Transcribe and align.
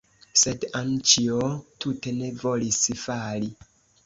Sed 0.43 0.63
Anĉjo 0.79 1.49
tute 1.85 2.15
ne 2.23 2.31
volis 2.41 2.81
fali. 3.05 3.55